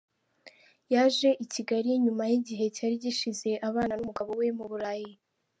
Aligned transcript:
Yaje 0.93 1.29
i 1.43 1.45
Kigali 1.53 1.89
nyuma 2.05 2.23
y’igihe 2.31 2.65
cyari 2.75 2.95
gishize 3.03 3.49
abana 3.69 3.93
n’umugabo 3.95 4.29
we 4.39 4.47
mu 4.57 4.65
Burayi. 4.71 5.11